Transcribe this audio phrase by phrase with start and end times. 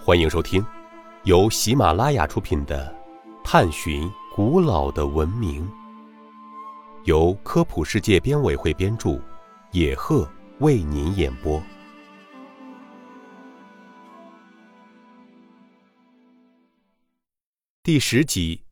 [0.00, 0.64] 欢迎收听
[1.24, 2.96] 由喜马拉雅出品的
[3.44, 5.68] 《探寻古老的文明》，
[7.04, 9.20] 由科普世界编委会编著，
[9.72, 10.26] 野鹤
[10.60, 11.60] 为您演播。
[17.82, 18.62] 第十集：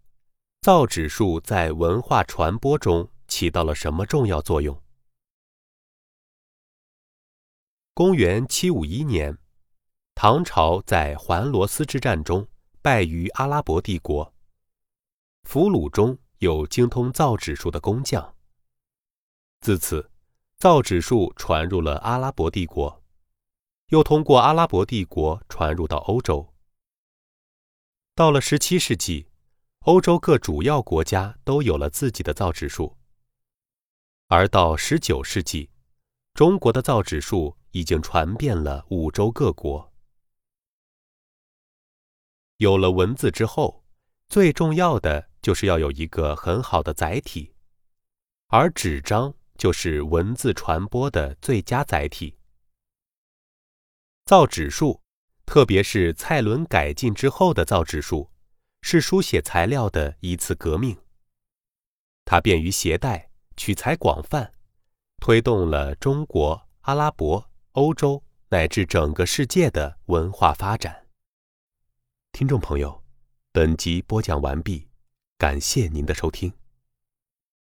[0.62, 4.80] 造纸术在文化传播中起到了什么重要作用？
[7.92, 9.36] 公元七五一年，
[10.18, 12.48] 唐朝在环罗斯之战中
[12.80, 14.32] 败于阿拉伯帝国。
[15.44, 18.34] 俘虏中有精通造纸术的工匠。
[19.60, 20.10] 自此，
[20.56, 23.02] 造纸术传入了阿拉伯帝国，
[23.88, 26.50] 又通过阿拉伯帝国传入到欧洲。
[28.14, 29.26] 到了十七世纪，
[29.80, 32.96] 欧洲各主要国家都有了自己的造纸术。
[34.28, 35.68] 而到十九世纪，
[36.32, 37.54] 中国的造纸术。
[37.72, 39.92] 已经传遍了五洲各国。
[42.58, 43.84] 有了文字之后，
[44.28, 47.52] 最重要的就是要有一个很好的载体，
[48.48, 52.36] 而纸张就是文字传播的最佳载体。
[54.24, 55.00] 造纸术，
[55.44, 58.30] 特别是蔡伦改进之后的造纸术，
[58.82, 60.96] 是书写材料的一次革命。
[62.24, 64.52] 它便于携带，取材广泛，
[65.20, 67.50] 推动了中国、阿拉伯。
[67.72, 71.05] 欧洲乃至整个世界的文化发展。
[72.36, 73.02] 听众朋友，
[73.50, 74.86] 本集播讲完毕，
[75.38, 76.52] 感谢您的收听。